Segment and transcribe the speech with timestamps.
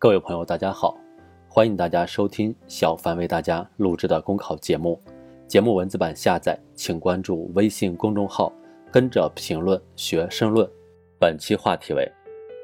[0.00, 0.96] 各位朋友，大家好，
[1.48, 5.02] 欢迎大家收听小凡为大家录制的公考节目。
[5.48, 8.52] 节目文字版下载，请关注微信公众号，
[8.92, 10.64] 跟着评论学申论。
[11.18, 12.08] 本期话题为：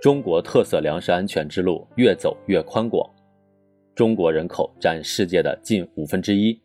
[0.01, 3.05] 中国特色粮食安全之路越走越宽广。
[3.97, 6.57] 中国人口占世界的近五分之一，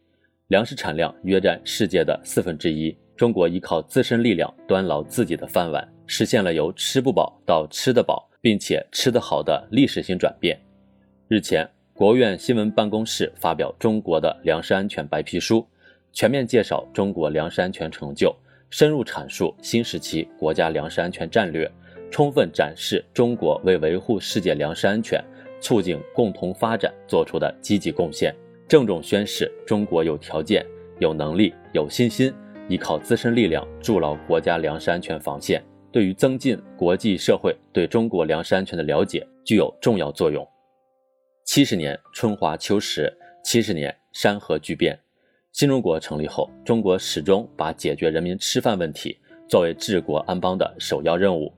[0.50, 2.96] 粮食产量约占世界的四分之一。
[3.18, 8.29] 中国依靠自身力量端牢自己的饭碗，实现了由吃不饱到吃得饱。
[8.42, 10.60] 并且吃得好的历史性转变。
[11.28, 15.68] 日前，国务院新闻办公室发表中国的粮食安全白皮书，
[16.12, 18.36] 全面介绍中国粮食安全成就，
[18.70, 21.70] 深入阐述新时期国家粮食安全战略，
[22.10, 25.24] 充分展示中国为维护世界粮食安全、
[25.60, 28.34] 促进共同发展做出的积极贡献，
[28.68, 30.66] 郑重宣示中国有条件、
[31.00, 32.34] 有能力、有信心，
[32.68, 35.62] 依靠自身力量筑牢国家粮食安全防线。
[35.92, 40.48] 对于增进国际社会对中国粮食安全的了解具有重要作用。
[41.46, 43.12] 七十年春华秋实，
[43.44, 44.98] 七十年山河巨变。
[45.52, 51.52] 新中国成立后，中国始终把解决人民吃饭问题作为治国安邦的首要任务。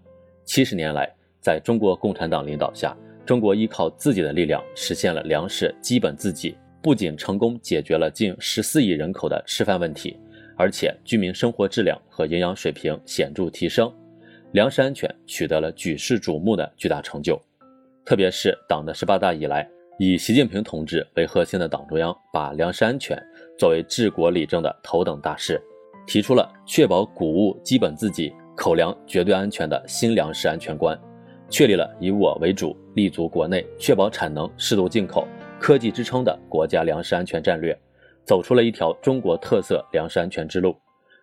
[0.45, 10.17] 七十年来，在中国共产党领导下，中国依靠自己的力量实现了粮食基本自给，不仅成功解决了近十四亿人口的吃饭问题，
[10.55, 13.93] 而且居民生活质量和营养水平显著提升。
[14.53, 17.41] 粮食安全取得了举世瞩目的巨大成就，
[18.03, 19.65] 特别是党的十八大以来，
[19.97, 23.17] 以习近平同志为核心的党中央把粮食安全
[23.57, 25.61] 作为治国理政的头等大事，
[26.05, 30.99] 提出了确保谷物基本自给、口粮绝对安全的新粮食安全观，
[31.49, 35.25] 确立了以我为主、立足国内、确保产能、适度进口、
[35.61, 37.73] 科技支撑的国家粮食安全战略，
[38.25, 40.75] 走出了一条中国特色粮食安全之路。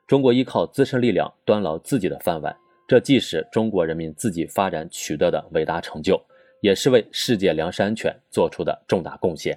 [0.06, 2.56] 中国依靠自身力量端牢自己的饭碗。
[2.88, 6.18] 这既是中国人民自己发展取得的伟大成就，
[6.62, 9.56] 也是为世界粮食安全做出的重大贡献。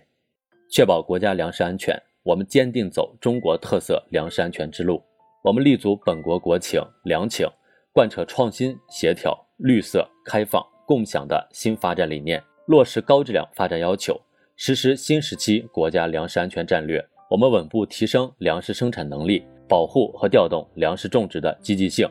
[0.70, 5.02] 确保国家粮食安全，我们坚定走中国特色粮食安全之路。
[5.46, 7.48] 我们立足本国国情、粮情，
[7.94, 14.20] 贯彻创新、协调、绿色、开放、共享的新发展理念，落实高质量发展要求，
[14.58, 17.02] 实施新时期国家粮食安全战略。
[17.30, 22.06] 我们稳步提升粮食生产能力，保护和调动粮食种植的积极性。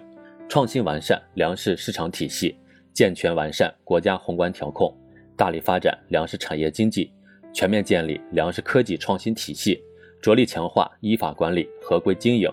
[0.50, 2.58] 创新完善粮食市场体系，
[2.92, 4.92] 健全完善国家宏观调控，
[5.36, 7.12] 大力发展粮食产业经济，
[7.52, 9.80] 全面建立粮食科技创新体系，
[10.20, 12.52] 着力强化依法管理、合规经营。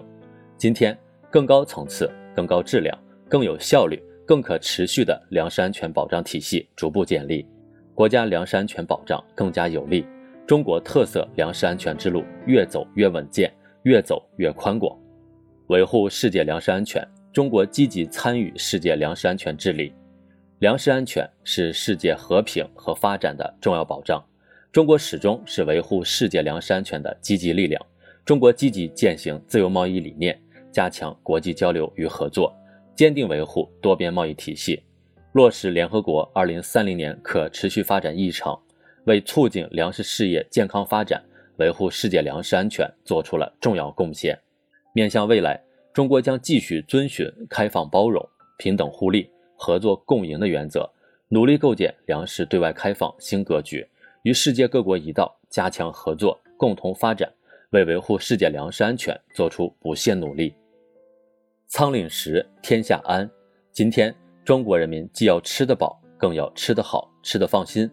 [0.58, 0.96] 今天，
[1.32, 2.96] 更高层次、更高质量、
[3.28, 7.48] 更有效率、更可持续的粮食安全保障体系逐步建立，
[7.96, 10.06] 国家粮食安全保障更加有力，
[10.46, 13.52] 中国特色粮食安全之路越走越稳健，
[13.86, 14.96] 越走越宽广，
[15.70, 17.04] 维护世界粮食安全。
[17.38, 19.94] 中国积极参与世界粮食安全治理，
[20.58, 24.20] 粮食安全是世界和平和发展的重要保障。
[24.72, 27.80] 中国始终是维护世界粮食安全的积极力量。
[28.26, 30.36] 中国积极践行自由贸易理念，
[30.72, 32.52] 加强国际交流与合作，
[32.96, 34.82] 坚定维护多边贸易体系，
[35.34, 38.58] 落实联合国2030年可持续发展议程，
[39.04, 41.24] 为促进粮食事业健康发展、
[41.58, 44.36] 维护世界粮食安全做出了重要贡献。
[44.92, 45.67] 面向未来。
[45.98, 48.24] 中国将继续遵循开放包容、
[48.60, 50.88] 平等互利、合作共赢的原则，
[51.28, 53.84] 努力构建粮食对外开放新格局，
[54.22, 57.28] 与世界各国一道加强合作，共同发展，
[57.72, 60.54] 为维护世界粮食安全做出不懈努力。
[61.66, 63.28] 仓廪实，天下安。
[63.72, 64.14] 今天，
[64.46, 67.90] 中国人民既要吃得饱，更要吃得好、吃得放心。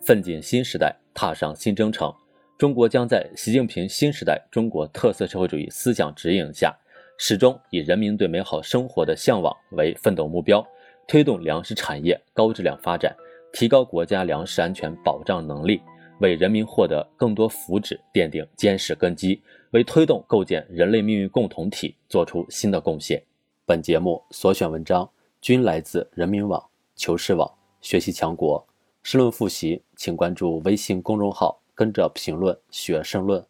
[0.00, 2.14] 奋进新时代，踏上新征程，
[2.56, 6.72] 中国将在习近平新时代中国特色社会主义思想指引下。
[7.20, 10.64] 始终以人民对美好生活的向往为奋斗目标，
[11.08, 13.14] 推动粮食产业高质量发展，
[13.52, 15.82] 提高国家粮食安全保障能力，
[16.20, 19.42] 为人民获得更多福祉奠定坚实根基，
[19.72, 23.20] 为推动构建人类命运共同体做出新的贡献。
[23.66, 26.64] 本节目所选文章均来自人民网、
[26.94, 28.64] 求是网、学习强国。
[29.02, 33.44] 申论复习，请关注微信公众号，跟着评论学申论。